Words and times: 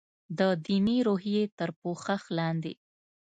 د 0.39 0.41
دیني 0.65 0.97
روحیې 1.07 1.43
تر 1.57 1.69
پوښښ 1.81 2.21
لاندې. 2.37 2.73